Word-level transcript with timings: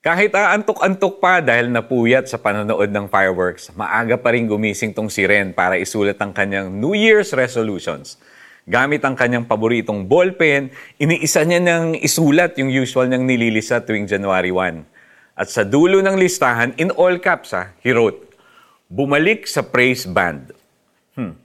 Kahit 0.00 0.32
aantok-antok 0.32 1.20
pa 1.20 1.44
dahil 1.44 1.68
napuyat 1.68 2.24
sa 2.24 2.40
panonood 2.40 2.88
ng 2.88 3.04
fireworks, 3.12 3.68
maaga 3.76 4.16
pa 4.16 4.32
rin 4.32 4.48
gumising 4.48 4.96
tong 4.96 5.12
si 5.12 5.28
Ren 5.28 5.52
para 5.52 5.76
isulat 5.76 6.16
ang 6.24 6.32
kanyang 6.32 6.72
New 6.72 6.96
Year's 6.96 7.36
resolutions. 7.36 8.16
Gamit 8.64 9.04
ang 9.04 9.12
kanyang 9.12 9.44
paboritong 9.44 10.08
ballpen, 10.08 10.72
iniisa 10.96 11.44
niya 11.44 11.60
nang 11.60 11.92
isulat 11.92 12.56
yung 12.56 12.72
usual 12.72 13.12
niyang 13.12 13.28
nililisa 13.28 13.84
tuwing 13.84 14.08
January 14.08 14.48
1. 14.48 14.88
At 15.36 15.52
sa 15.52 15.68
dulo 15.68 16.00
ng 16.00 16.16
listahan, 16.16 16.72
in 16.80 16.88
all 16.96 17.20
caps 17.20 17.52
ha, 17.52 17.76
he 17.84 17.92
wrote, 17.92 18.24
Bumalik 18.88 19.44
sa 19.44 19.60
praise 19.60 20.08
band. 20.08 20.56
Hmm. 21.12 21.36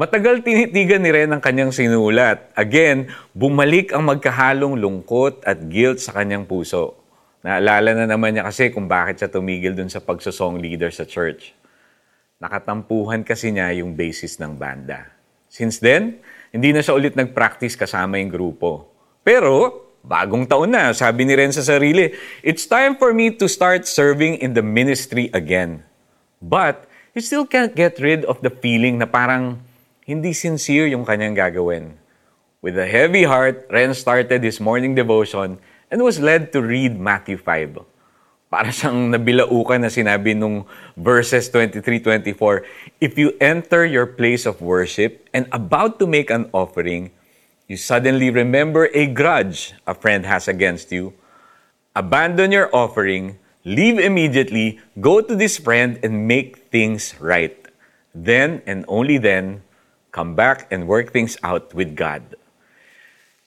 Matagal 0.00 0.40
tinitigan 0.48 1.04
ni 1.04 1.12
Ren 1.12 1.28
ang 1.28 1.44
kanyang 1.44 1.76
sinulat. 1.76 2.56
Again, 2.56 3.12
bumalik 3.36 3.92
ang 3.92 4.08
magkahalong 4.08 4.80
lungkot 4.80 5.44
at 5.44 5.60
guilt 5.68 6.00
sa 6.00 6.16
kanyang 6.16 6.48
puso. 6.48 6.96
Naalala 7.38 7.94
na 7.94 8.06
naman 8.10 8.34
niya 8.34 8.50
kasi 8.50 8.74
kung 8.74 8.90
bakit 8.90 9.22
siya 9.22 9.30
tumigil 9.30 9.70
dun 9.70 9.86
sa 9.86 10.02
pagsosong 10.02 10.58
leader 10.58 10.90
sa 10.90 11.06
church. 11.06 11.54
Nakatampuhan 12.42 13.22
kasi 13.22 13.54
niya 13.54 13.70
yung 13.78 13.94
basis 13.94 14.42
ng 14.42 14.58
banda. 14.58 15.06
Since 15.46 15.78
then, 15.78 16.18
hindi 16.50 16.74
na 16.74 16.82
siya 16.82 16.98
ulit 16.98 17.14
nag-practice 17.14 17.78
kasama 17.78 18.18
yung 18.18 18.30
grupo. 18.30 18.90
Pero, 19.22 19.86
bagong 20.02 20.50
taon 20.50 20.74
na, 20.74 20.90
sabi 20.90 21.26
ni 21.26 21.38
Ren 21.38 21.54
sa 21.54 21.62
sarili, 21.62 22.10
It's 22.42 22.66
time 22.66 22.98
for 22.98 23.14
me 23.14 23.30
to 23.38 23.46
start 23.46 23.86
serving 23.86 24.42
in 24.42 24.58
the 24.58 24.62
ministry 24.62 25.30
again. 25.30 25.86
But, 26.42 26.90
he 27.14 27.22
still 27.22 27.46
can't 27.46 27.74
get 27.74 28.02
rid 28.02 28.26
of 28.26 28.42
the 28.42 28.50
feeling 28.50 28.98
na 28.98 29.06
parang 29.06 29.62
hindi 30.06 30.34
sincere 30.34 30.90
yung 30.90 31.06
kanyang 31.06 31.38
gagawin. 31.38 31.94
With 32.58 32.74
a 32.74 32.90
heavy 32.90 33.22
heart, 33.22 33.70
Ren 33.70 33.94
started 33.94 34.42
his 34.42 34.58
morning 34.58 34.98
devotion 34.98 35.62
and 35.90 36.04
was 36.04 36.20
led 36.20 36.52
to 36.52 36.60
read 36.60 37.00
Matthew 37.00 37.36
5. 37.40 37.84
Para 38.48 38.72
siyang 38.72 39.12
nabilaukan 39.12 39.84
na 39.84 39.92
sinabi 39.92 40.32
nung 40.32 40.64
verses 40.96 41.52
23-24, 41.52 42.64
If 42.96 43.20
you 43.20 43.36
enter 43.44 43.84
your 43.84 44.08
place 44.08 44.48
of 44.48 44.64
worship 44.64 45.28
and 45.36 45.44
about 45.52 46.00
to 46.00 46.08
make 46.08 46.32
an 46.32 46.48
offering, 46.56 47.12
you 47.68 47.76
suddenly 47.76 48.32
remember 48.32 48.88
a 48.96 49.04
grudge 49.04 49.76
a 49.84 49.92
friend 49.92 50.24
has 50.24 50.48
against 50.48 50.88
you, 50.88 51.12
abandon 51.92 52.48
your 52.48 52.72
offering, 52.72 53.36
leave 53.68 54.00
immediately, 54.00 54.80
go 54.96 55.20
to 55.20 55.36
this 55.36 55.60
friend 55.60 56.00
and 56.00 56.24
make 56.24 56.72
things 56.72 57.12
right. 57.20 57.52
Then 58.16 58.64
and 58.64 58.88
only 58.88 59.20
then, 59.20 59.60
come 60.10 60.32
back 60.32 60.72
and 60.72 60.88
work 60.88 61.12
things 61.12 61.36
out 61.44 61.76
with 61.76 61.92
God. 61.92 62.24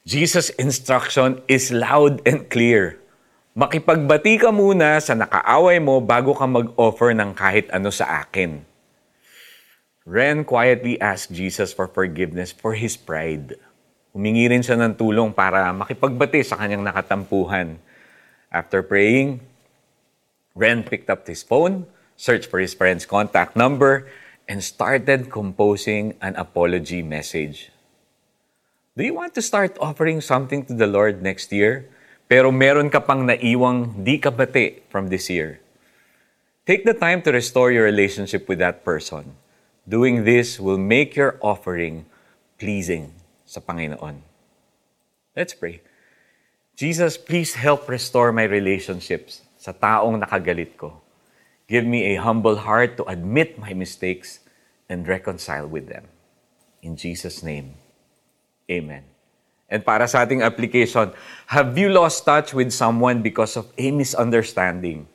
Jesus' 0.01 0.49
instruction 0.57 1.45
is 1.45 1.69
loud 1.69 2.25
and 2.25 2.49
clear. 2.49 2.97
Makipagbati 3.53 4.41
ka 4.41 4.49
muna 4.49 4.97
sa 4.97 5.13
nakaaway 5.13 5.77
mo 5.77 6.01
bago 6.01 6.33
ka 6.33 6.49
mag-offer 6.49 7.13
ng 7.13 7.37
kahit 7.37 7.69
ano 7.69 7.93
sa 7.93 8.25
akin. 8.25 8.65
Ren 10.01 10.41
quietly 10.41 10.97
asked 10.97 11.29
Jesus 11.29 11.69
for 11.69 11.85
forgiveness 11.85 12.49
for 12.49 12.73
his 12.73 12.97
pride. 12.97 13.61
Humingi 14.17 14.49
rin 14.49 14.65
siya 14.65 14.73
ng 14.81 14.97
tulong 14.97 15.37
para 15.37 15.69
makipagbati 15.69 16.41
sa 16.41 16.57
kanyang 16.57 16.81
nakatampuhan. 16.81 17.77
After 18.49 18.81
praying, 18.81 19.45
Ren 20.57 20.81
picked 20.81 21.13
up 21.13 21.29
his 21.29 21.45
phone, 21.45 21.85
searched 22.17 22.49
for 22.49 22.57
his 22.57 22.73
friend's 22.73 23.05
contact 23.05 23.53
number, 23.53 24.09
and 24.49 24.65
started 24.65 25.29
composing 25.29 26.17
an 26.25 26.33
apology 26.41 27.05
message. 27.05 27.69
Do 28.91 29.07
you 29.07 29.15
want 29.15 29.31
to 29.39 29.41
start 29.41 29.79
offering 29.79 30.19
something 30.19 30.67
to 30.67 30.75
the 30.75 30.83
Lord 30.83 31.23
next 31.23 31.55
year? 31.55 31.87
Pero 32.27 32.51
meron 32.51 32.91
ka 32.91 32.99
pang 32.99 33.23
naiwang 33.23 34.03
di 34.03 34.19
ka 34.19 34.27
bati 34.27 34.83
from 34.91 35.07
this 35.07 35.31
year. 35.31 35.63
Take 36.67 36.83
the 36.83 36.91
time 36.91 37.23
to 37.23 37.31
restore 37.31 37.71
your 37.71 37.87
relationship 37.87 38.51
with 38.51 38.59
that 38.59 38.83
person. 38.83 39.39
Doing 39.87 40.27
this 40.27 40.59
will 40.59 40.75
make 40.75 41.15
your 41.15 41.39
offering 41.39 42.03
pleasing 42.59 43.15
sa 43.47 43.63
Panginoon. 43.63 44.27
Let's 45.39 45.55
pray. 45.55 45.79
Jesus, 46.75 47.15
please 47.15 47.55
help 47.55 47.87
restore 47.87 48.35
my 48.35 48.43
relationships 48.43 49.47
sa 49.55 49.71
taong 49.71 50.19
nakagalit 50.19 50.75
ko. 50.75 50.99
Give 51.71 51.87
me 51.87 52.11
a 52.11 52.19
humble 52.19 52.67
heart 52.67 52.99
to 52.99 53.07
admit 53.07 53.55
my 53.55 53.71
mistakes 53.71 54.43
and 54.91 55.07
reconcile 55.07 55.63
with 55.63 55.87
them. 55.87 56.11
In 56.83 56.99
Jesus' 56.99 57.39
name, 57.39 57.79
Amen. 58.71 59.03
And 59.71 59.83
para 59.83 60.07
sa 60.07 60.23
ating 60.23 60.43
application, 60.43 61.11
have 61.51 61.75
you 61.75 61.91
lost 61.91 62.23
touch 62.23 62.55
with 62.55 62.71
someone 62.71 63.19
because 63.19 63.59
of 63.59 63.67
a 63.75 63.87
misunderstanding? 63.91 65.07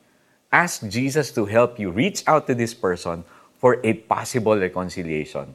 Ask 0.53 0.85
Jesus 0.89 1.33
to 1.37 1.49
help 1.49 1.77
you 1.81 1.93
reach 1.93 2.25
out 2.29 2.49
to 2.49 2.57
this 2.57 2.73
person 2.73 3.25
for 3.57 3.81
a 3.85 3.93
possible 3.97 4.57
reconciliation. 4.57 5.53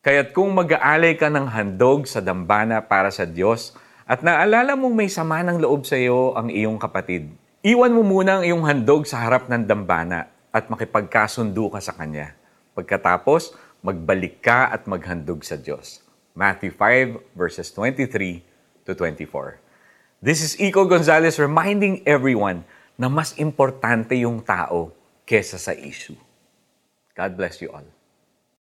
Kaya't 0.00 0.32
kung 0.32 0.52
mag-aalay 0.56 1.16
ka 1.16 1.28
ng 1.28 1.48
handog 1.48 2.08
sa 2.08 2.24
dambana 2.24 2.80
para 2.84 3.12
sa 3.12 3.28
Diyos 3.28 3.76
at 4.08 4.24
naalala 4.24 4.76
mong 4.76 4.96
may 4.96 5.12
sama 5.12 5.44
ng 5.44 5.60
loob 5.60 5.84
sa 5.84 5.96
iyo 5.96 6.32
ang 6.36 6.48
iyong 6.48 6.80
kapatid, 6.80 7.28
iwan 7.60 7.92
mo 7.92 8.00
muna 8.00 8.40
ang 8.40 8.44
iyong 8.44 8.64
handog 8.64 9.04
sa 9.04 9.20
harap 9.20 9.48
ng 9.48 9.68
dambana 9.68 10.32
at 10.52 10.68
makipagkasundo 10.72 11.68
ka 11.68 11.80
sa 11.84 11.92
Kanya. 11.92 12.32
Pagkatapos, 12.72 13.52
magbalik 13.84 14.40
ka 14.40 14.72
at 14.72 14.88
maghandog 14.88 15.44
sa 15.44 15.60
Diyos. 15.60 16.09
Matthew 16.34 16.70
5, 16.70 17.36
verses 17.36 17.70
23 17.72 18.42
to 18.86 18.94
24. 18.94 19.58
This 20.22 20.44
is 20.44 20.56
Iko 20.56 20.88
Gonzalez 20.88 21.40
reminding 21.40 22.04
everyone 22.06 22.64
na 23.00 23.08
mas 23.08 23.34
importante 23.40 24.12
yung 24.20 24.44
tao 24.44 24.92
kesa 25.24 25.56
sa 25.56 25.72
issue. 25.72 26.16
God 27.16 27.36
bless 27.36 27.60
you 27.64 27.72
all. 27.72 27.99